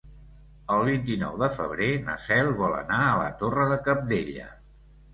[0.75, 4.53] El vint-i-nou de febrer na Cel vol anar a la Torre de Cabdella.